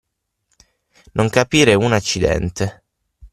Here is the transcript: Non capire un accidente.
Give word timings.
Non 1.17 1.29
capire 1.29 1.75
un 1.75 1.91
accidente. 1.93 2.65